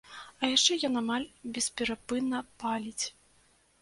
[0.41, 1.27] А яшчэ ён амаль
[1.57, 3.05] бесперапынна паліць.